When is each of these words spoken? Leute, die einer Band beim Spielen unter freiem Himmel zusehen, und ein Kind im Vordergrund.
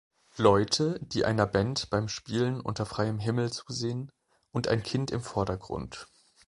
Leute, 0.37 0.97
die 1.03 1.25
einer 1.25 1.45
Band 1.45 1.91
beim 1.91 2.07
Spielen 2.07 2.59
unter 2.59 2.87
freiem 2.87 3.19
Himmel 3.19 3.53
zusehen, 3.53 4.11
und 4.49 4.67
ein 4.67 4.81
Kind 4.81 5.11
im 5.11 5.21
Vordergrund. 5.21 6.07